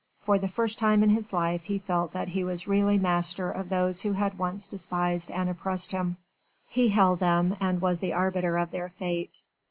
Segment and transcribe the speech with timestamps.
[0.19, 3.69] For the first time in his life he felt that he was really master of
[3.69, 6.17] those who had once despised and oppressed him.
[6.67, 9.47] He held them and was the arbiter of their fate.